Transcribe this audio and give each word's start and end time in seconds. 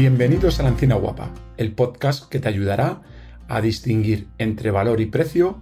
Bienvenidos 0.00 0.58
a 0.58 0.62
La 0.62 0.70
Encina 0.70 0.94
Guapa, 0.94 1.30
el 1.58 1.74
podcast 1.74 2.26
que 2.30 2.38
te 2.38 2.48
ayudará 2.48 3.02
a 3.48 3.60
distinguir 3.60 4.28
entre 4.38 4.70
valor 4.70 5.02
y 5.02 5.04
precio 5.04 5.60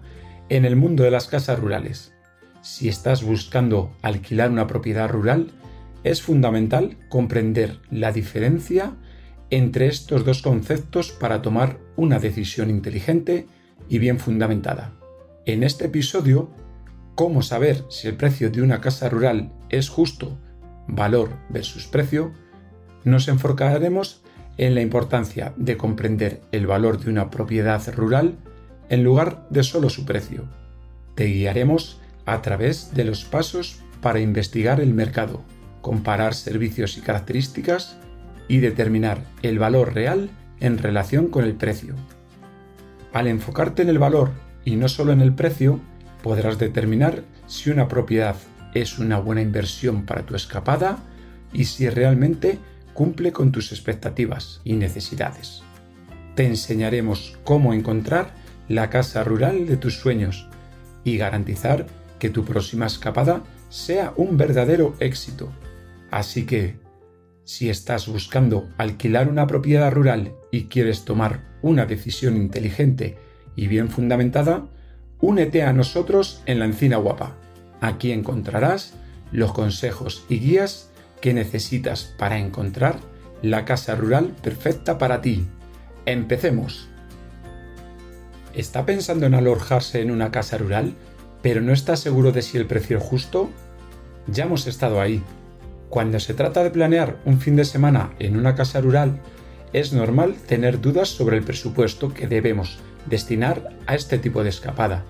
en 0.48 0.64
el 0.64 0.76
mundo 0.76 1.02
de 1.02 1.10
las 1.10 1.26
casas 1.26 1.58
rurales. 1.58 2.14
Si 2.62 2.88
estás 2.88 3.24
buscando 3.24 3.90
alquilar 4.00 4.52
una 4.52 4.68
propiedad 4.68 5.10
rural, 5.10 5.50
es 6.04 6.22
fundamental 6.22 6.96
comprender 7.08 7.80
la 7.90 8.12
diferencia 8.12 8.94
entre 9.50 9.88
estos 9.88 10.24
dos 10.24 10.40
conceptos 10.40 11.10
para 11.10 11.42
tomar 11.42 11.80
una 11.96 12.20
decisión 12.20 12.70
inteligente 12.70 13.48
y 13.88 13.98
bien 13.98 14.20
fundamentada. 14.20 14.92
En 15.46 15.64
este 15.64 15.86
episodio, 15.86 16.52
cómo 17.16 17.42
saber 17.42 17.84
si 17.90 18.06
el 18.06 18.16
precio 18.16 18.52
de 18.52 18.62
una 18.62 18.80
casa 18.80 19.08
rural 19.08 19.50
es 19.68 19.88
justo, 19.88 20.38
valor 20.86 21.30
versus 21.48 21.88
precio, 21.88 22.32
nos 23.02 23.26
enfocaremos 23.26 24.22
en 24.58 24.74
la 24.74 24.82
importancia 24.82 25.54
de 25.56 25.76
comprender 25.76 26.42
el 26.52 26.66
valor 26.66 26.98
de 26.98 27.10
una 27.10 27.30
propiedad 27.30 27.82
rural 27.94 28.34
en 28.90 29.04
lugar 29.04 29.46
de 29.50 29.62
solo 29.62 29.88
su 29.88 30.04
precio. 30.04 30.44
Te 31.14 31.26
guiaremos 31.26 32.00
a 32.26 32.42
través 32.42 32.92
de 32.94 33.04
los 33.04 33.24
pasos 33.24 33.80
para 34.02 34.20
investigar 34.20 34.80
el 34.80 34.92
mercado, 34.94 35.42
comparar 35.80 36.34
servicios 36.34 36.98
y 36.98 37.00
características 37.00 37.96
y 38.48 38.58
determinar 38.58 39.22
el 39.42 39.58
valor 39.58 39.94
real 39.94 40.30
en 40.60 40.78
relación 40.78 41.28
con 41.28 41.44
el 41.44 41.54
precio. 41.54 41.94
Al 43.12 43.26
enfocarte 43.26 43.82
en 43.82 43.88
el 43.88 43.98
valor 43.98 44.30
y 44.64 44.76
no 44.76 44.88
solo 44.88 45.12
en 45.12 45.20
el 45.20 45.34
precio, 45.34 45.80
podrás 46.22 46.58
determinar 46.58 47.22
si 47.46 47.70
una 47.70 47.88
propiedad 47.88 48.36
es 48.74 48.98
una 48.98 49.18
buena 49.18 49.40
inversión 49.40 50.04
para 50.04 50.22
tu 50.22 50.34
escapada 50.34 50.98
y 51.52 51.64
si 51.64 51.88
realmente 51.88 52.58
cumple 52.98 53.30
con 53.30 53.52
tus 53.52 53.70
expectativas 53.70 54.60
y 54.64 54.72
necesidades. 54.72 55.62
Te 56.34 56.44
enseñaremos 56.46 57.38
cómo 57.44 57.72
encontrar 57.72 58.34
la 58.66 58.90
casa 58.90 59.22
rural 59.22 59.68
de 59.68 59.76
tus 59.76 60.00
sueños 60.00 60.48
y 61.04 61.16
garantizar 61.16 61.86
que 62.18 62.28
tu 62.28 62.44
próxima 62.44 62.86
escapada 62.86 63.44
sea 63.68 64.12
un 64.16 64.36
verdadero 64.36 64.96
éxito. 64.98 65.52
Así 66.10 66.44
que, 66.44 66.74
si 67.44 67.70
estás 67.70 68.08
buscando 68.08 68.68
alquilar 68.78 69.28
una 69.28 69.46
propiedad 69.46 69.92
rural 69.92 70.32
y 70.50 70.64
quieres 70.64 71.04
tomar 71.04 71.44
una 71.62 71.86
decisión 71.86 72.36
inteligente 72.36 73.16
y 73.54 73.68
bien 73.68 73.90
fundamentada, 73.90 74.66
únete 75.20 75.62
a 75.62 75.72
nosotros 75.72 76.42
en 76.46 76.58
la 76.58 76.64
Encina 76.64 76.96
Guapa. 76.96 77.36
Aquí 77.80 78.10
encontrarás 78.10 78.94
los 79.30 79.52
consejos 79.52 80.24
y 80.28 80.40
guías 80.40 80.87
que 81.20 81.34
necesitas 81.34 82.14
para 82.18 82.38
encontrar 82.38 82.96
la 83.42 83.64
casa 83.64 83.94
rural 83.94 84.34
perfecta 84.42 84.98
para 84.98 85.20
ti. 85.20 85.46
Empecemos. 86.06 86.88
¿Está 88.54 88.86
pensando 88.86 89.26
en 89.26 89.34
alojarse 89.34 90.00
en 90.00 90.10
una 90.10 90.30
casa 90.30 90.58
rural, 90.58 90.94
pero 91.42 91.60
no 91.60 91.72
está 91.72 91.96
seguro 91.96 92.32
de 92.32 92.42
si 92.42 92.56
el 92.56 92.66
precio 92.66 92.98
es 92.98 93.04
justo? 93.04 93.50
Ya 94.26 94.44
hemos 94.44 94.66
estado 94.66 95.00
ahí. 95.00 95.22
Cuando 95.88 96.20
se 96.20 96.34
trata 96.34 96.62
de 96.62 96.70
planear 96.70 97.18
un 97.24 97.40
fin 97.40 97.56
de 97.56 97.64
semana 97.64 98.12
en 98.18 98.36
una 98.36 98.54
casa 98.54 98.80
rural, 98.80 99.20
es 99.72 99.92
normal 99.92 100.34
tener 100.46 100.80
dudas 100.80 101.08
sobre 101.08 101.36
el 101.36 101.44
presupuesto 101.44 102.12
que 102.12 102.26
debemos 102.26 102.78
destinar 103.06 103.76
a 103.86 103.94
este 103.94 104.18
tipo 104.18 104.42
de 104.42 104.50
escapada. 104.50 105.04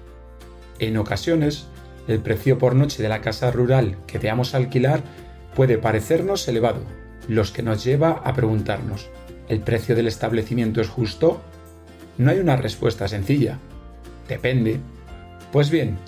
En 0.78 0.96
ocasiones, 0.96 1.66
el 2.06 2.20
precio 2.20 2.58
por 2.58 2.74
noche 2.74 3.02
de 3.02 3.08
la 3.08 3.20
casa 3.20 3.50
rural 3.50 3.98
que 4.06 4.18
veamos 4.18 4.54
alquilar 4.54 5.02
puede 5.58 5.76
parecernos 5.76 6.46
elevado, 6.46 6.82
los 7.26 7.50
que 7.50 7.64
nos 7.64 7.82
lleva 7.82 8.12
a 8.12 8.32
preguntarnos, 8.32 9.10
¿el 9.48 9.58
precio 9.58 9.96
del 9.96 10.06
establecimiento 10.06 10.80
es 10.80 10.86
justo? 10.86 11.40
No 12.16 12.30
hay 12.30 12.38
una 12.38 12.54
respuesta 12.54 13.08
sencilla. 13.08 13.58
Depende. 14.28 14.78
Pues 15.50 15.68
bien, 15.70 15.98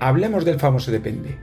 hablemos 0.00 0.44
del 0.44 0.58
famoso 0.58 0.90
depende. 0.90 1.38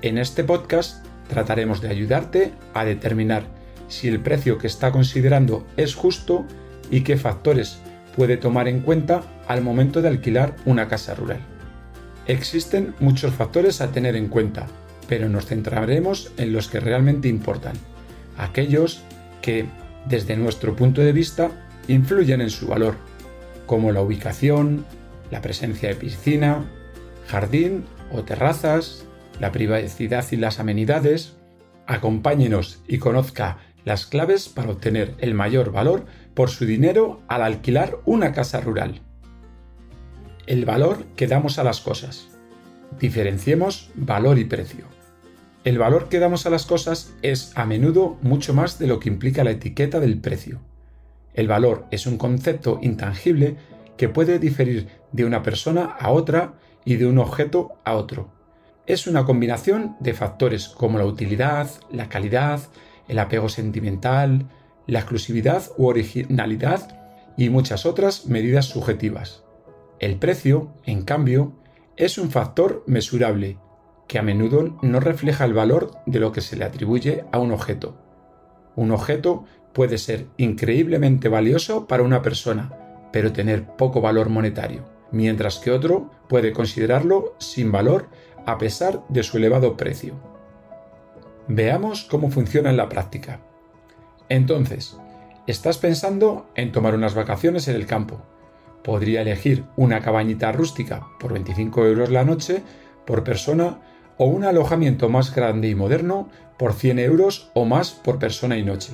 En 0.00 0.16
este 0.16 0.42
podcast 0.42 1.04
trataremos 1.28 1.82
de 1.82 1.90
ayudarte 1.90 2.52
a 2.72 2.86
determinar 2.86 3.44
si 3.88 4.08
el 4.08 4.20
precio 4.20 4.56
que 4.56 4.68
está 4.68 4.90
considerando 4.90 5.66
es 5.76 5.94
justo 5.94 6.46
y 6.90 7.02
qué 7.02 7.18
factores 7.18 7.76
puede 8.16 8.38
tomar 8.38 8.68
en 8.68 8.80
cuenta 8.80 9.22
al 9.48 9.60
momento 9.60 10.00
de 10.00 10.08
alquilar 10.08 10.56
una 10.64 10.88
casa 10.88 11.14
rural. 11.14 11.40
Existen 12.26 12.94
muchos 13.00 13.34
factores 13.34 13.82
a 13.82 13.92
tener 13.92 14.16
en 14.16 14.28
cuenta, 14.28 14.66
pero 15.08 15.28
nos 15.28 15.46
centraremos 15.46 16.32
en 16.36 16.52
los 16.52 16.68
que 16.68 16.80
realmente 16.80 17.28
importan, 17.28 17.74
aquellos 18.36 19.02
que, 19.40 19.66
desde 20.06 20.36
nuestro 20.36 20.74
punto 20.76 21.00
de 21.00 21.12
vista, 21.12 21.50
influyen 21.88 22.40
en 22.40 22.50
su 22.50 22.68
valor, 22.68 22.96
como 23.66 23.92
la 23.92 24.00
ubicación, 24.00 24.84
la 25.30 25.40
presencia 25.40 25.88
de 25.88 25.94
piscina, 25.96 26.64
jardín 27.26 27.84
o 28.12 28.22
terrazas, 28.22 29.04
la 29.40 29.52
privacidad 29.52 30.24
y 30.30 30.36
las 30.36 30.60
amenidades. 30.60 31.34
Acompáñenos 31.86 32.82
y 32.86 32.98
conozca 32.98 33.58
las 33.84 34.06
claves 34.06 34.48
para 34.48 34.70
obtener 34.70 35.14
el 35.18 35.34
mayor 35.34 35.72
valor 35.72 36.04
por 36.34 36.50
su 36.50 36.64
dinero 36.64 37.22
al 37.28 37.42
alquilar 37.42 37.98
una 38.04 38.32
casa 38.32 38.60
rural. 38.60 39.00
El 40.46 40.64
valor 40.64 41.04
que 41.16 41.26
damos 41.26 41.58
a 41.58 41.64
las 41.64 41.80
cosas. 41.80 42.28
Diferenciemos 43.00 43.90
valor 43.94 44.38
y 44.38 44.44
precio. 44.44 44.91
El 45.64 45.78
valor 45.78 46.08
que 46.08 46.18
damos 46.18 46.44
a 46.44 46.50
las 46.50 46.66
cosas 46.66 47.14
es 47.22 47.52
a 47.54 47.64
menudo 47.64 48.18
mucho 48.20 48.52
más 48.52 48.80
de 48.80 48.88
lo 48.88 48.98
que 48.98 49.08
implica 49.08 49.44
la 49.44 49.52
etiqueta 49.52 50.00
del 50.00 50.18
precio. 50.18 50.60
El 51.34 51.46
valor 51.46 51.86
es 51.92 52.06
un 52.06 52.18
concepto 52.18 52.80
intangible 52.82 53.56
que 53.96 54.08
puede 54.08 54.40
diferir 54.40 54.88
de 55.12 55.24
una 55.24 55.44
persona 55.44 55.84
a 55.84 56.10
otra 56.10 56.54
y 56.84 56.96
de 56.96 57.06
un 57.06 57.18
objeto 57.18 57.74
a 57.84 57.94
otro. 57.94 58.32
Es 58.86 59.06
una 59.06 59.24
combinación 59.24 59.94
de 60.00 60.14
factores 60.14 60.66
como 60.66 60.98
la 60.98 61.06
utilidad, 61.06 61.70
la 61.92 62.08
calidad, 62.08 62.60
el 63.06 63.20
apego 63.20 63.48
sentimental, 63.48 64.48
la 64.88 64.98
exclusividad 64.98 65.62
u 65.76 65.86
originalidad 65.86 66.98
y 67.36 67.50
muchas 67.50 67.86
otras 67.86 68.26
medidas 68.26 68.66
subjetivas. 68.66 69.44
El 70.00 70.16
precio, 70.16 70.72
en 70.84 71.02
cambio, 71.02 71.52
es 71.96 72.18
un 72.18 72.32
factor 72.32 72.82
mesurable 72.88 73.58
que 74.06 74.18
a 74.18 74.22
menudo 74.22 74.78
no 74.82 75.00
refleja 75.00 75.44
el 75.44 75.54
valor 75.54 75.92
de 76.06 76.20
lo 76.20 76.32
que 76.32 76.40
se 76.40 76.56
le 76.56 76.64
atribuye 76.64 77.24
a 77.32 77.38
un 77.38 77.52
objeto. 77.52 77.96
Un 78.76 78.90
objeto 78.90 79.44
puede 79.72 79.98
ser 79.98 80.26
increíblemente 80.36 81.28
valioso 81.28 81.86
para 81.86 82.02
una 82.02 82.22
persona, 82.22 82.72
pero 83.12 83.32
tener 83.32 83.66
poco 83.76 84.00
valor 84.00 84.28
monetario, 84.28 84.84
mientras 85.10 85.58
que 85.58 85.70
otro 85.70 86.10
puede 86.28 86.52
considerarlo 86.52 87.34
sin 87.38 87.72
valor 87.72 88.08
a 88.46 88.58
pesar 88.58 89.02
de 89.08 89.22
su 89.22 89.36
elevado 89.36 89.76
precio. 89.76 90.14
Veamos 91.48 92.04
cómo 92.04 92.30
funciona 92.30 92.70
en 92.70 92.76
la 92.76 92.88
práctica. 92.88 93.40
Entonces, 94.28 94.96
estás 95.46 95.78
pensando 95.78 96.50
en 96.54 96.72
tomar 96.72 96.94
unas 96.94 97.14
vacaciones 97.14 97.68
en 97.68 97.76
el 97.76 97.86
campo. 97.86 98.22
Podría 98.82 99.22
elegir 99.22 99.64
una 99.76 100.00
cabañita 100.00 100.52
rústica 100.52 101.06
por 101.20 101.32
25 101.32 101.86
euros 101.86 102.10
la 102.10 102.24
noche 102.24 102.62
por 103.06 103.24
persona 103.24 103.80
o 104.22 104.26
un 104.26 104.44
alojamiento 104.44 105.08
más 105.08 105.34
grande 105.34 105.68
y 105.68 105.74
moderno 105.74 106.28
por 106.56 106.74
100 106.74 107.00
euros 107.00 107.50
o 107.54 107.64
más 107.64 107.90
por 107.90 108.20
persona 108.20 108.56
y 108.56 108.62
noche. 108.62 108.92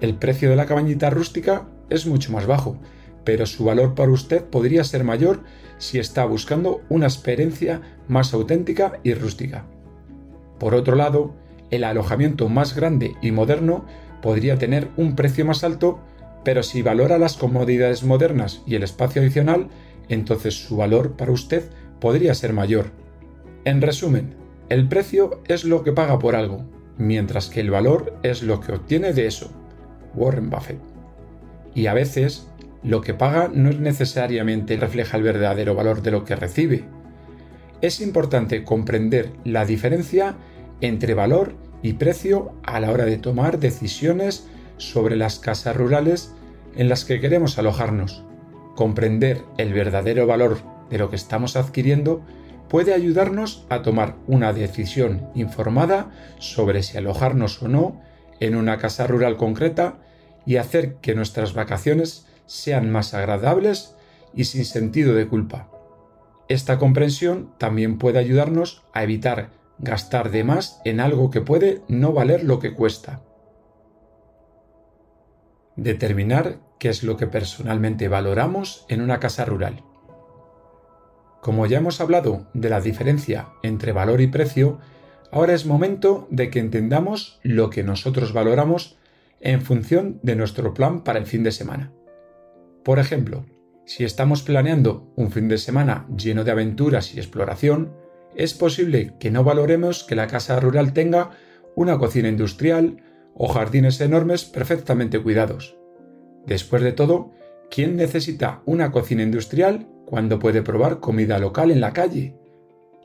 El 0.00 0.14
precio 0.14 0.48
de 0.48 0.56
la 0.56 0.64
cabañita 0.64 1.10
rústica 1.10 1.68
es 1.90 2.06
mucho 2.06 2.32
más 2.32 2.46
bajo, 2.46 2.78
pero 3.22 3.44
su 3.44 3.66
valor 3.66 3.94
para 3.94 4.12
usted 4.12 4.42
podría 4.42 4.82
ser 4.82 5.04
mayor 5.04 5.42
si 5.76 5.98
está 5.98 6.24
buscando 6.24 6.80
una 6.88 7.04
experiencia 7.04 7.82
más 8.08 8.32
auténtica 8.32 8.98
y 9.02 9.12
rústica. 9.12 9.66
Por 10.58 10.74
otro 10.74 10.96
lado, 10.96 11.34
el 11.70 11.84
alojamiento 11.84 12.48
más 12.48 12.74
grande 12.74 13.14
y 13.20 13.32
moderno 13.32 13.84
podría 14.22 14.56
tener 14.56 14.88
un 14.96 15.16
precio 15.16 15.44
más 15.44 15.64
alto, 15.64 16.00
pero 16.44 16.62
si 16.62 16.80
valora 16.80 17.18
las 17.18 17.36
comodidades 17.36 18.04
modernas 18.04 18.62
y 18.66 18.76
el 18.76 18.84
espacio 18.84 19.20
adicional, 19.20 19.68
entonces 20.08 20.54
su 20.54 20.78
valor 20.78 21.12
para 21.12 21.32
usted 21.32 21.68
podría 22.00 22.34
ser 22.34 22.54
mayor. 22.54 22.86
En 23.66 23.82
resumen, 23.82 24.45
el 24.68 24.88
precio 24.88 25.42
es 25.46 25.64
lo 25.64 25.84
que 25.84 25.92
paga 25.92 26.18
por 26.18 26.34
algo, 26.34 26.64
mientras 26.98 27.48
que 27.48 27.60
el 27.60 27.70
valor 27.70 28.18
es 28.22 28.42
lo 28.42 28.60
que 28.60 28.72
obtiene 28.72 29.12
de 29.12 29.26
eso. 29.26 29.52
Warren 30.14 30.50
Buffett. 30.50 30.80
Y 31.74 31.86
a 31.86 31.94
veces, 31.94 32.48
lo 32.82 33.00
que 33.00 33.14
paga 33.14 33.48
no 33.52 33.70
necesariamente 33.70 34.76
refleja 34.76 35.16
el 35.16 35.22
verdadero 35.22 35.74
valor 35.74 36.02
de 36.02 36.10
lo 36.10 36.24
que 36.24 36.36
recibe. 36.36 36.84
Es 37.80 38.00
importante 38.00 38.64
comprender 38.64 39.32
la 39.44 39.64
diferencia 39.64 40.36
entre 40.80 41.14
valor 41.14 41.54
y 41.82 41.94
precio 41.94 42.52
a 42.64 42.80
la 42.80 42.90
hora 42.90 43.04
de 43.04 43.18
tomar 43.18 43.60
decisiones 43.60 44.48
sobre 44.78 45.16
las 45.16 45.38
casas 45.38 45.76
rurales 45.76 46.34
en 46.74 46.88
las 46.88 47.04
que 47.04 47.20
queremos 47.20 47.58
alojarnos. 47.58 48.24
Comprender 48.74 49.42
el 49.58 49.72
verdadero 49.72 50.26
valor 50.26 50.58
de 50.90 50.98
lo 50.98 51.08
que 51.10 51.16
estamos 51.16 51.56
adquiriendo 51.56 52.22
puede 52.68 52.94
ayudarnos 52.94 53.64
a 53.68 53.82
tomar 53.82 54.16
una 54.26 54.52
decisión 54.52 55.28
informada 55.34 56.10
sobre 56.38 56.82
si 56.82 56.98
alojarnos 56.98 57.62
o 57.62 57.68
no 57.68 58.00
en 58.40 58.56
una 58.56 58.78
casa 58.78 59.06
rural 59.06 59.36
concreta 59.36 59.98
y 60.44 60.56
hacer 60.56 60.96
que 60.96 61.14
nuestras 61.14 61.54
vacaciones 61.54 62.26
sean 62.46 62.90
más 62.90 63.14
agradables 63.14 63.96
y 64.34 64.44
sin 64.44 64.64
sentido 64.64 65.14
de 65.14 65.26
culpa. 65.26 65.70
Esta 66.48 66.78
comprensión 66.78 67.52
también 67.58 67.98
puede 67.98 68.18
ayudarnos 68.18 68.84
a 68.92 69.02
evitar 69.02 69.50
gastar 69.78 70.30
de 70.30 70.44
más 70.44 70.80
en 70.84 71.00
algo 71.00 71.30
que 71.30 71.40
puede 71.40 71.82
no 71.88 72.12
valer 72.12 72.44
lo 72.44 72.60
que 72.60 72.72
cuesta. 72.72 73.22
Determinar 75.74 76.60
qué 76.78 76.88
es 76.88 77.02
lo 77.02 77.16
que 77.16 77.26
personalmente 77.26 78.08
valoramos 78.08 78.86
en 78.88 79.02
una 79.02 79.20
casa 79.20 79.44
rural. 79.44 79.82
Como 81.46 81.66
ya 81.66 81.78
hemos 81.78 82.00
hablado 82.00 82.48
de 82.54 82.68
la 82.68 82.80
diferencia 82.80 83.50
entre 83.62 83.92
valor 83.92 84.20
y 84.20 84.26
precio, 84.26 84.80
ahora 85.30 85.54
es 85.54 85.64
momento 85.64 86.26
de 86.28 86.50
que 86.50 86.58
entendamos 86.58 87.38
lo 87.44 87.70
que 87.70 87.84
nosotros 87.84 88.32
valoramos 88.32 88.98
en 89.38 89.62
función 89.62 90.18
de 90.24 90.34
nuestro 90.34 90.74
plan 90.74 91.04
para 91.04 91.20
el 91.20 91.26
fin 91.26 91.44
de 91.44 91.52
semana. 91.52 91.92
Por 92.82 92.98
ejemplo, 92.98 93.46
si 93.84 94.02
estamos 94.04 94.42
planeando 94.42 95.12
un 95.14 95.30
fin 95.30 95.46
de 95.46 95.58
semana 95.58 96.08
lleno 96.16 96.42
de 96.42 96.50
aventuras 96.50 97.14
y 97.14 97.18
exploración, 97.18 97.92
es 98.34 98.52
posible 98.52 99.14
que 99.20 99.30
no 99.30 99.44
valoremos 99.44 100.02
que 100.02 100.16
la 100.16 100.26
casa 100.26 100.58
rural 100.58 100.94
tenga 100.94 101.30
una 101.76 101.96
cocina 101.96 102.28
industrial 102.28 103.04
o 103.34 103.46
jardines 103.46 104.00
enormes 104.00 104.44
perfectamente 104.44 105.22
cuidados. 105.22 105.76
Después 106.44 106.82
de 106.82 106.90
todo, 106.90 107.30
¿quién 107.70 107.94
necesita 107.94 108.62
una 108.66 108.90
cocina 108.90 109.22
industrial 109.22 109.86
cuando 110.06 110.38
puede 110.38 110.62
probar 110.62 111.00
comida 111.00 111.38
local 111.38 111.70
en 111.70 111.82
la 111.82 111.92
calle? 111.92 112.34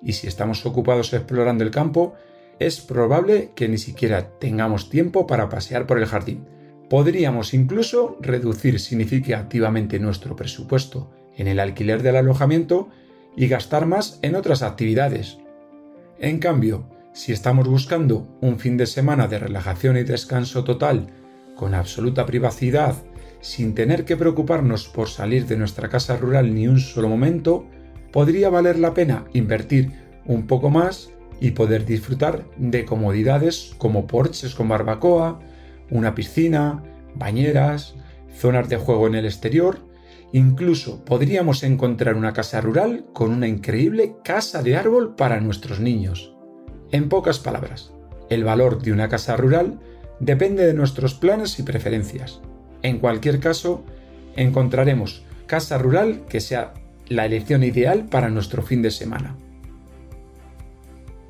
Y 0.02 0.14
si 0.14 0.28
estamos 0.28 0.66
ocupados 0.66 1.14
explorando 1.14 1.66
el 1.66 1.72
campo, 1.72 2.14
es 2.60 2.80
probable 2.80 3.52
que 3.56 3.68
ni 3.68 3.78
siquiera 3.78 4.40
tengamos 4.40 4.90
tiempo 4.90 5.28
para 5.28 5.50
pasear 5.50 5.86
por 5.86 6.00
el 6.00 6.06
jardín 6.06 6.46
Podríamos 6.92 7.54
incluso 7.54 8.18
reducir 8.20 8.78
significativamente 8.78 9.98
nuestro 9.98 10.36
presupuesto 10.36 11.10
en 11.38 11.48
el 11.48 11.62
alquiler 11.62 12.04
del 12.04 12.18
alojamiento 12.18 12.90
y 13.34 13.48
gastar 13.48 13.86
más 13.86 14.20
en 14.24 14.36
otras 14.36 14.62
actividades. 14.62 15.38
En 16.20 16.40
cambio, 16.40 16.90
si 17.14 17.32
estamos 17.32 17.66
buscando 17.70 18.28
un 18.42 18.60
fin 18.60 18.76
de 18.76 18.88
semana 18.88 19.30
de 19.30 19.40
relajación 19.40 19.96
y 19.96 20.04
descanso 20.04 20.66
total, 20.66 21.08
con 21.56 21.76
absoluta 21.76 22.26
privacidad, 22.26 22.96
sin 23.42 23.76
tener 23.76 24.06
que 24.06 24.18
preocuparnos 24.18 24.88
por 24.88 25.10
salir 25.10 25.46
de 25.48 25.58
nuestra 25.58 25.90
casa 25.90 26.16
rural 26.18 26.54
ni 26.54 26.68
un 26.68 26.80
solo 26.80 27.10
momento, 27.10 27.66
podría 28.12 28.50
valer 28.50 28.80
la 28.80 28.94
pena 28.94 29.26
invertir 29.34 29.92
un 30.26 30.48
poco 30.48 30.70
más 30.70 31.10
y 31.40 31.52
poder 31.52 31.86
disfrutar 31.86 32.46
de 32.58 32.86
comodidades 32.86 33.74
como 33.78 34.06
porches 34.06 34.54
con 34.54 34.70
barbacoa, 34.70 35.40
una 35.90 36.14
piscina, 36.14 36.84
bañeras, 37.16 37.96
zonas 38.34 38.70
de 38.70 38.78
juego 38.78 39.08
en 39.08 39.16
el 39.16 39.26
exterior, 39.26 39.80
incluso 40.32 41.04
podríamos 41.04 41.64
encontrar 41.64 42.16
una 42.16 42.34
casa 42.34 42.62
rural 42.62 43.06
con 43.14 43.32
una 43.32 43.48
increíble 43.48 44.16
casa 44.24 44.62
de 44.62 44.78
árbol 44.78 45.16
para 45.16 45.42
nuestros 45.42 45.80
niños. 45.80 46.36
En 46.92 47.10
pocas 47.10 47.40
palabras, 47.40 47.92
el 48.30 48.44
valor 48.44 48.82
de 48.82 48.94
una 48.94 49.10
casa 49.10 49.36
rural 49.36 49.80
depende 50.20 50.66
de 50.66 50.74
nuestros 50.74 51.16
planes 51.16 51.58
y 51.60 51.64
preferencias. 51.64 52.42
En 52.84 53.00
cualquier 53.00 53.40
caso, 53.40 53.84
encontraremos 54.36 55.24
casa 55.48 55.78
rural 55.78 56.24
que 56.30 56.40
sea 56.40 56.74
la 57.08 57.26
elección 57.26 57.64
ideal 57.64 58.06
para 58.06 58.30
nuestro 58.30 58.64
fin 58.64 58.82
de 58.82 58.92
semana. 58.92 59.36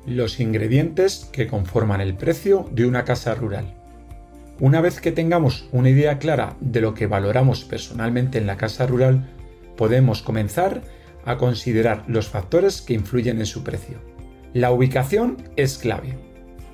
Los 0.06 0.40
ingredientes 0.40 1.28
que 1.32 1.46
conforman 1.46 2.00
el 2.00 2.14
precio 2.14 2.68
de 2.72 2.86
una 2.86 3.04
casa 3.04 3.34
rural. 3.34 3.74
Una 4.60 4.80
vez 4.80 5.00
que 5.00 5.12
tengamos 5.12 5.68
una 5.72 5.90
idea 5.90 6.18
clara 6.18 6.56
de 6.60 6.80
lo 6.80 6.94
que 6.94 7.06
valoramos 7.06 7.64
personalmente 7.64 8.38
en 8.38 8.46
la 8.46 8.56
casa 8.56 8.86
rural, 8.86 9.28
podemos 9.76 10.22
comenzar 10.22 10.82
a 11.24 11.36
considerar 11.36 12.04
los 12.06 12.28
factores 12.28 12.80
que 12.80 12.94
influyen 12.94 13.40
en 13.40 13.46
su 13.46 13.64
precio. 13.64 13.98
La 14.54 14.70
ubicación 14.70 15.38
es 15.56 15.78
clave. 15.78 16.16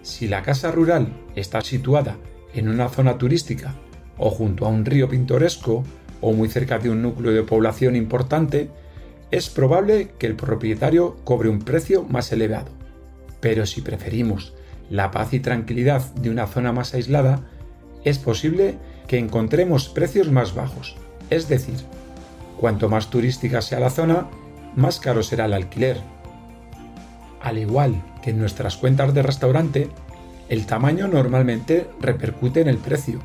Si 0.02 0.28
la 0.28 0.42
casa 0.42 0.70
rural 0.70 1.12
está 1.34 1.60
situada 1.60 2.16
en 2.54 2.68
una 2.68 2.88
zona 2.88 3.18
turística 3.18 3.74
o 4.18 4.30
junto 4.30 4.66
a 4.66 4.68
un 4.68 4.84
río 4.84 5.08
pintoresco 5.08 5.84
o 6.20 6.32
muy 6.32 6.48
cerca 6.48 6.78
de 6.78 6.90
un 6.90 7.02
núcleo 7.02 7.32
de 7.32 7.42
población 7.42 7.96
importante, 7.96 8.68
es 9.30 9.48
probable 9.48 10.10
que 10.18 10.26
el 10.26 10.34
propietario 10.34 11.16
cobre 11.24 11.48
un 11.48 11.60
precio 11.60 12.02
más 12.04 12.32
elevado. 12.32 12.70
Pero 13.40 13.66
si 13.66 13.82
preferimos 13.82 14.54
la 14.90 15.10
paz 15.10 15.34
y 15.34 15.40
tranquilidad 15.40 16.02
de 16.14 16.30
una 16.30 16.46
zona 16.46 16.72
más 16.72 16.94
aislada, 16.94 17.40
es 18.04 18.18
posible 18.18 18.76
que 19.06 19.18
encontremos 19.18 19.88
precios 19.88 20.30
más 20.30 20.54
bajos. 20.54 20.96
Es 21.30 21.48
decir, 21.48 21.76
cuanto 22.58 22.88
más 22.88 23.10
turística 23.10 23.60
sea 23.60 23.80
la 23.80 23.90
zona, 23.90 24.28
más 24.76 24.98
caro 24.98 25.22
será 25.22 25.44
el 25.44 25.52
alquiler. 25.52 25.98
Al 27.40 27.58
igual 27.58 28.02
que 28.22 28.30
en 28.30 28.38
nuestras 28.38 28.76
cuentas 28.76 29.14
de 29.14 29.22
restaurante, 29.22 29.88
el 30.48 30.66
tamaño 30.66 31.06
normalmente 31.08 31.86
repercute 32.00 32.60
en 32.60 32.68
el 32.68 32.78
precio. 32.78 33.20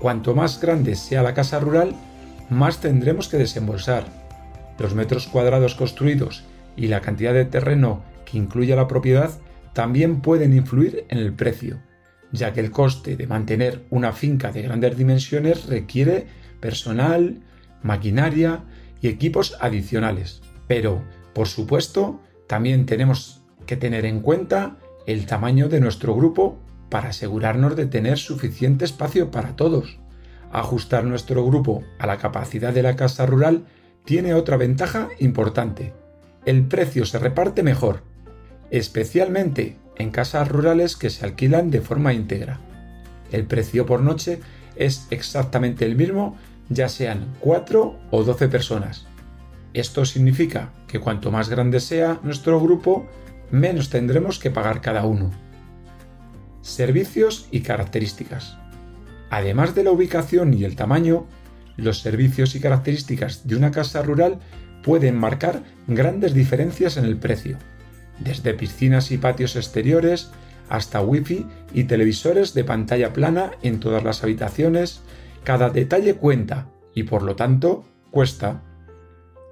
Cuanto 0.00 0.34
más 0.34 0.60
grande 0.60 0.96
sea 0.96 1.22
la 1.22 1.34
casa 1.34 1.60
rural, 1.60 1.94
más 2.50 2.80
tendremos 2.80 3.28
que 3.28 3.38
desembolsar. 3.38 4.04
Los 4.78 4.94
metros 4.94 5.26
cuadrados 5.26 5.74
construidos 5.74 6.44
y 6.76 6.88
la 6.88 7.00
cantidad 7.00 7.32
de 7.32 7.44
terreno 7.44 8.02
que 8.24 8.38
incluye 8.38 8.74
la 8.74 8.88
propiedad 8.88 9.30
también 9.72 10.20
pueden 10.20 10.52
influir 10.52 11.04
en 11.08 11.18
el 11.18 11.32
precio 11.32 11.78
ya 12.34 12.52
que 12.52 12.60
el 12.60 12.72
coste 12.72 13.16
de 13.16 13.28
mantener 13.28 13.84
una 13.90 14.12
finca 14.12 14.50
de 14.50 14.62
grandes 14.62 14.98
dimensiones 14.98 15.66
requiere 15.66 16.26
personal, 16.58 17.40
maquinaria 17.82 18.64
y 19.00 19.06
equipos 19.06 19.56
adicionales. 19.60 20.42
Pero, 20.66 21.04
por 21.32 21.46
supuesto, 21.46 22.20
también 22.48 22.86
tenemos 22.86 23.42
que 23.66 23.76
tener 23.76 24.04
en 24.04 24.20
cuenta 24.20 24.78
el 25.06 25.26
tamaño 25.26 25.68
de 25.68 25.80
nuestro 25.80 26.16
grupo 26.16 26.58
para 26.94 27.08
asegurarnos 27.08 27.74
de 27.74 27.86
tener 27.86 28.18
suficiente 28.18 28.84
espacio 28.84 29.32
para 29.32 29.56
todos. 29.56 29.98
Ajustar 30.52 31.02
nuestro 31.02 31.44
grupo 31.44 31.82
a 31.98 32.06
la 32.06 32.18
capacidad 32.18 32.72
de 32.72 32.84
la 32.84 32.94
casa 32.94 33.26
rural 33.26 33.64
tiene 34.04 34.32
otra 34.32 34.56
ventaja 34.56 35.08
importante. 35.18 35.92
El 36.44 36.68
precio 36.68 37.04
se 37.04 37.18
reparte 37.18 37.64
mejor, 37.64 38.04
especialmente 38.70 39.76
en 39.96 40.12
casas 40.12 40.46
rurales 40.46 40.94
que 40.94 41.10
se 41.10 41.24
alquilan 41.24 41.72
de 41.72 41.80
forma 41.80 42.12
íntegra. 42.12 42.60
El 43.32 43.44
precio 43.44 43.86
por 43.86 44.00
noche 44.00 44.38
es 44.76 45.08
exactamente 45.10 45.86
el 45.86 45.96
mismo 45.96 46.36
ya 46.68 46.88
sean 46.88 47.34
4 47.40 47.98
o 48.12 48.22
12 48.22 48.46
personas. 48.46 49.08
Esto 49.72 50.04
significa 50.04 50.70
que 50.86 51.00
cuanto 51.00 51.32
más 51.32 51.48
grande 51.48 51.80
sea 51.80 52.20
nuestro 52.22 52.60
grupo, 52.60 53.08
menos 53.50 53.90
tendremos 53.90 54.38
que 54.38 54.52
pagar 54.52 54.80
cada 54.80 55.04
uno. 55.04 55.32
Servicios 56.64 57.46
y 57.50 57.60
características. 57.60 58.56
Además 59.28 59.74
de 59.74 59.84
la 59.84 59.90
ubicación 59.90 60.54
y 60.54 60.64
el 60.64 60.76
tamaño, 60.76 61.26
los 61.76 62.00
servicios 62.00 62.54
y 62.54 62.60
características 62.60 63.46
de 63.46 63.54
una 63.54 63.70
casa 63.70 64.00
rural 64.00 64.38
pueden 64.82 65.18
marcar 65.18 65.62
grandes 65.86 66.32
diferencias 66.32 66.96
en 66.96 67.04
el 67.04 67.18
precio 67.18 67.58
desde 68.18 68.54
piscinas 68.54 69.10
y 69.10 69.18
patios 69.18 69.56
exteriores 69.56 70.30
hasta 70.70 71.02
wifi 71.02 71.46
y 71.74 71.84
televisores 71.84 72.54
de 72.54 72.64
pantalla 72.64 73.12
plana 73.12 73.50
en 73.62 73.78
todas 73.78 74.02
las 74.02 74.22
habitaciones, 74.22 75.02
cada 75.42 75.68
detalle 75.68 76.14
cuenta 76.14 76.68
y 76.94 77.02
por 77.02 77.22
lo 77.22 77.36
tanto 77.36 77.84
cuesta. 78.10 78.62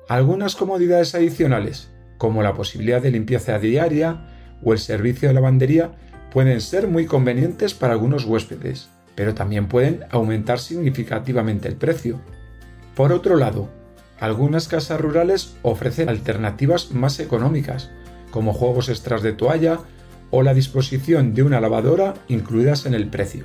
Algunas 0.08 0.56
comodidades 0.56 1.14
adicionales, 1.14 1.90
como 2.16 2.42
la 2.42 2.54
posibilidad 2.54 3.02
de 3.02 3.10
limpieza 3.10 3.58
diaria 3.58 4.56
o 4.64 4.72
el 4.72 4.78
servicio 4.78 5.28
de 5.28 5.34
lavandería, 5.34 5.92
pueden 6.32 6.60
ser 6.62 6.88
muy 6.88 7.04
convenientes 7.06 7.74
para 7.74 7.92
algunos 7.92 8.24
huéspedes, 8.24 8.88
pero 9.14 9.34
también 9.34 9.68
pueden 9.68 10.04
aumentar 10.10 10.58
significativamente 10.58 11.68
el 11.68 11.76
precio. 11.76 12.20
Por 12.94 13.12
otro 13.12 13.36
lado, 13.36 13.68
algunas 14.18 14.66
casas 14.66 15.00
rurales 15.00 15.56
ofrecen 15.62 16.08
alternativas 16.08 16.92
más 16.92 17.20
económicas, 17.20 17.90
como 18.30 18.54
juegos 18.54 18.88
extras 18.88 19.22
de 19.22 19.34
toalla 19.34 19.80
o 20.30 20.42
la 20.42 20.54
disposición 20.54 21.34
de 21.34 21.42
una 21.42 21.60
lavadora 21.60 22.14
incluidas 22.28 22.86
en 22.86 22.94
el 22.94 23.08
precio. 23.08 23.44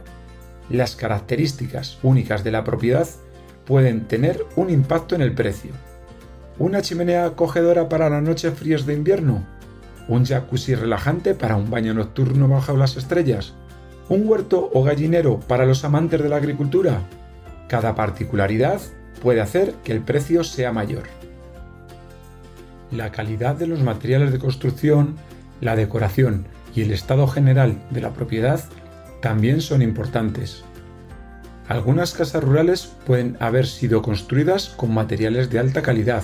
Las 0.70 0.96
características 0.96 2.00
únicas 2.04 2.44
de 2.46 2.52
la 2.52 2.64
propiedad 2.64 3.08
pueden 3.66 4.08
tener 4.08 4.46
un 4.56 4.70
impacto 4.70 5.16
en 5.16 5.22
el 5.22 5.34
precio. 5.34 5.72
Una 6.58 6.82
chimenea 6.82 7.26
acogedora 7.26 7.90
para 7.90 8.10
las 8.10 8.24
noches 8.24 8.54
frías 8.54 8.86
de 8.86 8.94
invierno, 8.94 9.46
un 10.08 10.26
jacuzzi 10.26 10.76
relajante 10.76 11.34
para 11.34 11.56
un 11.56 11.70
baño 11.70 11.94
nocturno 11.94 12.48
bajo 12.48 12.76
las 12.78 12.98
estrellas, 12.98 13.54
un 14.10 14.28
huerto 14.28 14.70
o 14.74 14.84
gallinero 14.84 15.40
para 15.40 15.66
los 15.66 15.84
amantes 15.84 16.22
de 16.22 16.30
la 16.30 16.38
agricultura. 16.38 17.02
Cada 17.68 17.96
particularidad 17.96 18.80
puede 19.22 19.42
hacer 19.42 19.74
que 19.84 19.92
el 19.92 20.02
precio 20.02 20.44
sea 20.44 20.72
mayor 20.72 21.04
la 22.92 23.12
calidad 23.12 23.56
de 23.56 23.68
los 23.68 23.82
materiales 23.82 24.32
de 24.32 24.40
construcción, 24.40 25.16
la 25.62 25.76
decoración 25.76 26.46
y 26.76 26.82
el 26.82 26.92
estado 26.92 27.28
general 27.28 27.78
de 27.90 28.02
la 28.02 28.14
propiedad 28.14 28.62
también 29.22 29.62
son 29.62 29.82
importantes. 29.82 30.64
Algunas 31.68 32.14
casas 32.14 32.44
rurales 32.44 32.94
pueden 33.06 33.36
haber 33.40 33.68
sido 33.68 34.02
construidas 34.02 34.70
con 34.70 34.94
materiales 34.94 35.50
de 35.50 35.60
alta 35.60 35.82
calidad 35.82 36.24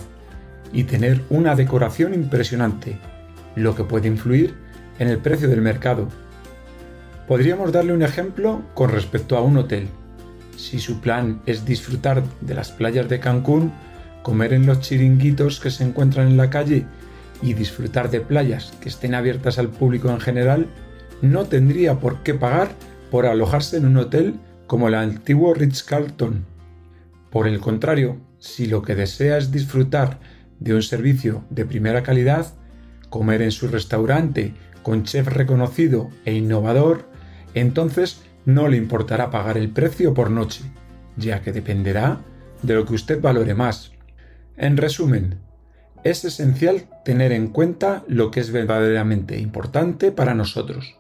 y 0.72 0.86
tener 0.86 1.24
una 1.30 1.56
decoración 1.56 2.14
impresionante, 2.14 2.98
lo 3.56 3.76
que 3.76 3.84
puede 3.84 4.08
influir 4.08 4.56
en 5.00 5.08
el 5.08 5.20
precio 5.20 5.48
del 5.48 5.62
mercado. 5.62 6.08
Podríamos 7.28 7.72
darle 7.72 7.94
un 7.94 8.04
ejemplo 8.04 8.62
con 8.74 8.90
respecto 8.90 9.38
a 9.38 9.42
un 9.42 9.58
hotel. 9.58 9.88
Si 10.58 10.80
su 10.80 11.00
plan 11.00 11.42
es 11.46 11.66
disfrutar 11.66 12.24
de 12.42 12.54
las 12.54 12.72
playas 12.72 13.10
de 13.10 13.20
Cancún, 13.20 13.74
comer 14.22 14.54
en 14.54 14.66
los 14.66 14.82
chiringuitos 14.82 15.60
que 15.60 15.72
se 15.72 15.84
encuentran 15.84 16.28
en 16.28 16.38
la 16.38 16.50
calle 16.50 16.86
y 17.42 17.54
disfrutar 17.54 18.10
de 18.10 18.22
playas 18.22 18.74
que 18.80 18.90
estén 18.90 19.16
abiertas 19.16 19.60
al 19.60 19.70
público 19.70 20.10
en 20.10 20.20
general, 20.20 20.68
no 21.22 21.46
tendría 21.46 22.00
por 22.00 22.24
qué 22.24 22.34
pagar 22.34 22.72
por 23.12 23.26
alojarse 23.26 23.78
en 23.78 23.86
un 23.86 23.98
hotel 23.98 24.36
como 24.68 24.88
el 24.88 24.96
antiguo 24.96 25.54
Ritz-Carlton. 25.54 26.46
Por 27.30 27.48
el 27.48 27.60
contrario, 27.60 28.18
si 28.40 28.68
lo 28.68 28.82
que 28.82 28.96
desea 28.96 29.38
es 29.38 29.52
disfrutar 29.52 30.20
de 30.60 30.74
un 30.74 30.84
servicio 30.84 31.44
de 31.50 31.66
primera 31.66 32.04
calidad, 32.04 32.54
comer 33.14 33.44
en 33.44 33.52
su 33.52 33.68
restaurante 33.68 34.56
con 34.82 35.04
chef 35.04 35.28
reconocido 35.28 36.10
e 36.26 36.34
innovador, 36.34 37.08
entonces 37.54 38.24
no 38.44 38.68
le 38.68 38.78
importará 38.78 39.30
pagar 39.30 39.56
el 39.56 39.70
precio 39.70 40.16
por 40.16 40.32
noche, 40.32 40.64
ya 41.16 41.44
que 41.44 41.52
dependerá 41.52 42.22
de 42.64 42.74
lo 42.74 42.86
que 42.88 42.96
usted 42.96 43.22
valore 43.22 43.54
más. 43.54 43.92
En 44.58 44.78
resumen, 44.78 45.38
es 46.04 46.26
esencial 46.26 46.90
tener 47.06 47.32
en 47.34 47.50
cuenta 47.50 48.04
lo 48.08 48.32
que 48.32 48.40
es 48.40 48.50
verdaderamente 48.50 49.38
importante 49.38 50.12
para 50.12 50.34
nosotros, 50.34 50.98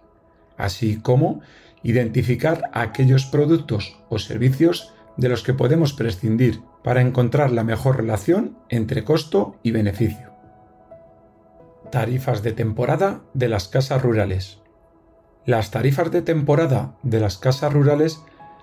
así 0.55 0.97
como 0.97 1.41
identificar 1.81 2.69
aquellos 2.73 3.25
productos 3.25 3.97
o 4.09 4.19
servicios 4.19 4.93
de 5.17 5.29
los 5.29 5.41
que 5.41 5.55
podemos 5.55 5.93
prescindir 5.93 6.61
para 6.83 7.01
encontrar 7.01 7.51
la 7.51 7.63
mejor 7.63 7.97
relación 7.97 8.55
entre 8.69 9.03
costo 9.03 9.57
y 9.63 9.71
beneficio. 9.71 10.32
Tarifas 11.93 12.41
de 12.41 12.53
temporada 12.53 13.21
de 13.35 13.47
las 13.47 13.67
casas 13.67 14.01
rurales. 14.01 14.57
Las 15.45 15.69
tarifas 15.69 16.09
de 16.09 16.23
temporada 16.23 16.95
de 17.03 17.19
las 17.19 17.37
casas 17.37 17.71
rurales 17.71 18.19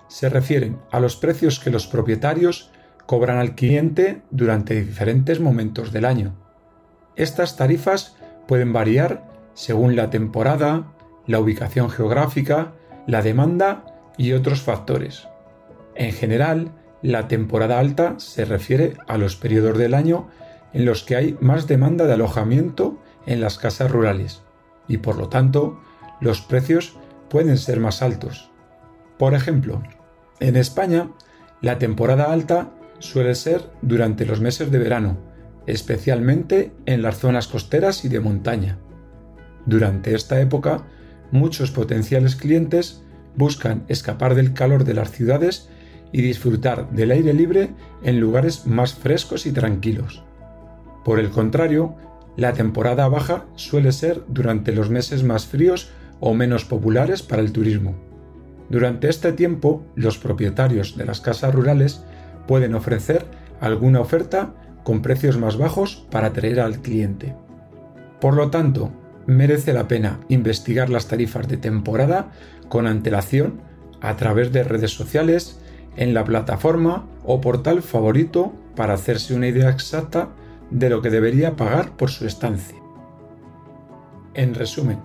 se 0.09 0.27
refieren 0.27 0.79
a 0.91 0.99
los 0.99 1.15
precios 1.15 1.57
que 1.57 1.69
los 1.69 1.87
propietarios 1.87 2.71
cobran 3.05 3.37
al 3.37 3.55
cliente 3.55 4.21
durante 4.31 4.83
diferentes 4.83 5.39
momentos 5.39 5.93
del 5.93 6.03
año. 6.03 6.35
Estas 7.15 7.55
tarifas 7.55 8.17
pueden 8.49 8.73
variar 8.73 9.23
según 9.53 9.95
la 9.95 10.09
temporada, 10.09 10.91
la 11.25 11.39
ubicación 11.39 11.89
geográfica, 11.89 12.73
la 13.07 13.21
demanda 13.21 13.85
y 14.17 14.33
otros 14.33 14.61
factores. 14.61 15.29
En 15.95 16.11
general, 16.11 16.73
la 17.01 17.29
temporada 17.29 17.79
alta 17.79 18.15
se 18.17 18.43
refiere 18.43 18.97
a 19.07 19.17
los 19.17 19.37
periodos 19.37 19.77
del 19.77 19.93
año 19.93 20.27
en 20.73 20.83
los 20.83 21.03
que 21.03 21.15
hay 21.15 21.37
más 21.39 21.65
demanda 21.67 22.07
de 22.07 22.13
alojamiento 22.15 22.97
en 23.25 23.41
las 23.41 23.57
casas 23.57 23.91
rurales 23.91 24.41
y 24.87 24.97
por 24.97 25.17
lo 25.17 25.29
tanto 25.29 25.79
los 26.19 26.41
precios 26.41 26.97
pueden 27.29 27.57
ser 27.57 27.79
más 27.79 28.01
altos. 28.01 28.51
Por 29.17 29.33
ejemplo, 29.33 29.81
en 30.39 30.55
España 30.55 31.11
la 31.61 31.77
temporada 31.77 32.31
alta 32.31 32.71
suele 32.99 33.35
ser 33.35 33.69
durante 33.81 34.25
los 34.25 34.41
meses 34.41 34.71
de 34.71 34.79
verano, 34.79 35.17
especialmente 35.67 36.71
en 36.85 37.01
las 37.01 37.19
zonas 37.19 37.47
costeras 37.47 38.03
y 38.05 38.09
de 38.09 38.19
montaña. 38.19 38.77
Durante 39.65 40.15
esta 40.15 40.41
época 40.41 40.83
muchos 41.31 41.71
potenciales 41.71 42.35
clientes 42.35 43.03
buscan 43.35 43.85
escapar 43.87 44.35
del 44.35 44.53
calor 44.53 44.83
de 44.83 44.93
las 44.93 45.11
ciudades 45.11 45.69
y 46.11 46.21
disfrutar 46.21 46.91
del 46.91 47.11
aire 47.11 47.33
libre 47.33 47.73
en 48.03 48.19
lugares 48.19 48.67
más 48.67 48.93
frescos 48.93 49.45
y 49.45 49.51
tranquilos. 49.51 50.23
Por 51.05 51.19
el 51.19 51.29
contrario, 51.29 51.95
la 52.37 52.53
temporada 52.53 53.07
baja 53.07 53.45
suele 53.55 53.91
ser 53.91 54.23
durante 54.27 54.71
los 54.71 54.89
meses 54.89 55.23
más 55.23 55.45
fríos 55.45 55.91
o 56.19 56.33
menos 56.33 56.65
populares 56.65 57.21
para 57.23 57.41
el 57.41 57.51
turismo. 57.51 57.95
Durante 58.69 59.09
este 59.09 59.33
tiempo, 59.33 59.83
los 59.95 60.17
propietarios 60.17 60.95
de 60.95 61.05
las 61.05 61.19
casas 61.19 61.53
rurales 61.53 62.03
pueden 62.47 62.73
ofrecer 62.73 63.25
alguna 63.59 63.99
oferta 63.99 64.53
con 64.83 65.01
precios 65.01 65.37
más 65.37 65.57
bajos 65.57 66.07
para 66.09 66.27
atraer 66.27 66.59
al 66.61 66.79
cliente. 66.81 67.35
Por 68.19 68.35
lo 68.35 68.49
tanto, 68.49 68.91
merece 69.27 69.73
la 69.73 69.87
pena 69.87 70.19
investigar 70.29 70.89
las 70.89 71.07
tarifas 71.07 71.47
de 71.47 71.57
temporada 71.57 72.31
con 72.69 72.87
antelación 72.87 73.61
a 73.99 74.15
través 74.15 74.51
de 74.51 74.63
redes 74.63 74.91
sociales, 74.91 75.59
en 75.97 76.13
la 76.13 76.23
plataforma 76.23 77.05
o 77.23 77.41
portal 77.41 77.81
favorito 77.81 78.53
para 78.75 78.93
hacerse 78.93 79.35
una 79.35 79.47
idea 79.47 79.69
exacta 79.69 80.29
de 80.71 80.89
lo 80.89 81.01
que 81.01 81.09
debería 81.09 81.55
pagar 81.55 81.95
por 81.95 82.09
su 82.09 82.25
estancia. 82.25 82.77
En 84.33 84.55
resumen, 84.55 84.99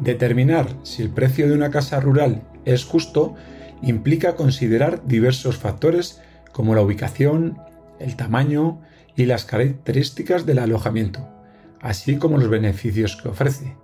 determinar 0.00 0.76
si 0.82 1.02
el 1.02 1.10
precio 1.10 1.48
de 1.48 1.54
una 1.54 1.70
casa 1.70 2.00
rural 2.00 2.42
es 2.64 2.84
justo 2.84 3.34
implica 3.80 4.36
considerar 4.36 5.06
diversos 5.06 5.56
factores 5.56 6.20
como 6.52 6.74
la 6.74 6.82
ubicación, 6.82 7.58
el 7.98 8.16
tamaño 8.16 8.82
y 9.16 9.24
las 9.24 9.44
características 9.44 10.44
del 10.44 10.58
alojamiento 10.58 11.26
así 11.80 12.16
como 12.16 12.38
los 12.38 12.48
beneficios 12.48 13.16
que 13.16 13.28
ofrece. 13.28 13.76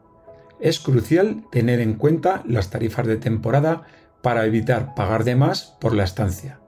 Es 0.61 0.79
crucial 0.81 1.45
tener 1.51 1.81
en 1.81 1.95
cuenta 1.95 2.43
las 2.47 2.71
tarifas 2.71 3.07
de 3.07 3.17
temporada 3.17 3.83
para 4.23 4.47
evitar 4.47 4.95
pagar 4.95 5.25
de 5.25 5.37
más 5.37 5.77
por 5.81 5.95
la 5.95 6.05
estancia. 6.05 6.61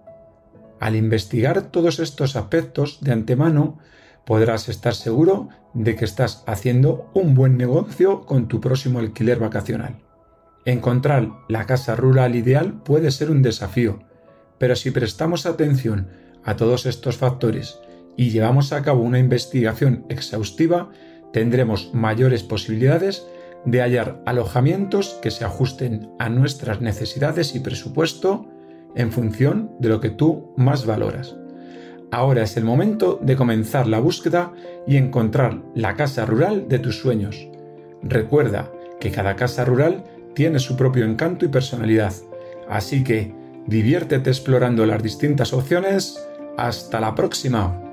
Al 0.81 0.97
investigar 0.97 1.71
todos 1.71 1.99
estos 1.99 2.37
aspectos 2.37 2.99
de 3.01 3.13
antemano, 3.13 3.79
podrás 4.29 4.69
estar 4.69 4.95
seguro 4.95 5.49
de 5.73 5.97
que 5.97 6.05
estás 6.05 6.45
haciendo 6.47 7.11
un 7.15 7.35
buen 7.35 7.57
negocio 7.57 8.27
con 8.27 8.47
tu 8.47 8.61
próximo 8.61 8.99
alquiler 8.99 9.39
vacacional. 9.39 10.01
Encontrar 10.67 11.31
la 11.49 11.65
casa 11.65 11.97
rural 11.97 12.37
ideal 12.37 12.83
puede 12.83 13.11
ser 13.11 13.31
un 13.31 13.41
desafío, 13.41 14.01
pero 14.59 14.77
si 14.77 14.91
prestamos 14.91 15.47
atención 15.47 16.09
a 16.45 16.57
todos 16.57 16.85
estos 16.85 17.17
factores 17.17 17.81
y 18.19 18.29
llevamos 18.29 18.75
a 18.75 18.83
cabo 18.83 19.01
una 19.01 19.19
investigación 19.19 20.05
exhaustiva, 20.11 20.91
tendremos 21.33 21.95
mayores 21.95 22.43
posibilidades 22.43 23.27
de 23.65 23.81
hallar 23.81 24.23
alojamientos 24.27 25.19
que 25.23 25.31
se 25.31 25.47
ajusten 25.47 26.11
a 26.19 26.29
nuestras 26.29 26.83
necesidades 26.83 27.55
y 27.55 27.61
presupuesto 27.61 28.47
en 28.95 29.11
función 29.11 29.73
de 29.81 29.89
lo 29.89 30.01
que 30.01 30.11
tú 30.11 30.53
más 30.59 30.85
valoras. 30.85 31.38
Ahora 32.11 32.43
es 32.43 32.57
el 32.57 32.65
momento 32.65 33.19
de 33.23 33.37
comenzar 33.37 33.87
la 33.87 34.01
búsqueda 34.01 34.53
y 34.87 34.97
encontrar 34.97 35.63
la 35.75 35.95
casa 35.95 36.25
rural 36.25 36.69
de 36.69 36.79
tus 36.79 36.99
sueños. 36.99 37.49
Recuerda 38.03 38.71
que 38.99 39.11
cada 39.11 39.37
casa 39.37 39.65
rural 39.65 40.05
tiene 40.35 40.59
su 40.59 40.77
propio 40.77 41.05
encanto 41.05 41.45
y 41.45 41.49
personalidad, 41.49 42.13
así 42.69 43.05
que 43.05 43.35
diviértete 43.67 44.31
explorando 44.31 44.87
las 44.87 45.03
distintas 45.03 45.53
opciones. 45.53 46.25
Hasta 46.57 47.01
la 47.01 47.15
próxima. 47.15 47.88